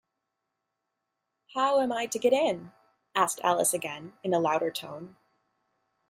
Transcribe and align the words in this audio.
‘How 1.53 1.79
am 1.79 1.91
I 1.91 2.07
to 2.07 2.17
get 2.17 2.33
in?’ 2.33 2.71
asked 3.13 3.39
Alice 3.43 3.71
again, 3.71 4.13
in 4.23 4.33
a 4.33 4.39
louder 4.39 4.71
tone. 4.71 5.15